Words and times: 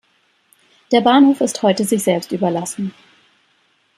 Der 0.91 1.01
Bahnhof 1.01 1.41
ist 1.41 1.61
heute 1.61 1.85
sich 1.85 2.01
selbst 2.01 2.31
überlassen. 2.31 2.91